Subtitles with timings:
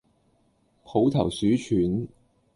[0.83, 2.07] 抱頭鼠竄